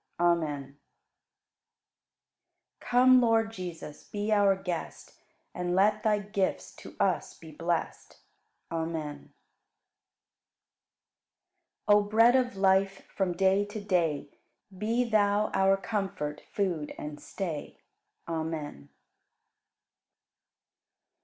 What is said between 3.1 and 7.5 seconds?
Lord Jesus, be our Guest And let Thy gifts to us